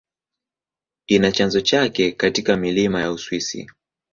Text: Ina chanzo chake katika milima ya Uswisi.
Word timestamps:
Ina 1.07 1.31
chanzo 1.31 1.61
chake 1.61 2.11
katika 2.11 2.57
milima 2.57 3.01
ya 3.01 3.11
Uswisi. 3.11 3.69